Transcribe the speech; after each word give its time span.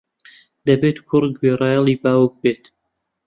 دەبێت 0.67 0.97
کوڕ 1.07 1.23
گوێڕایەڵی 1.37 1.95
باوک 2.03 2.33
بێت. 2.41 2.63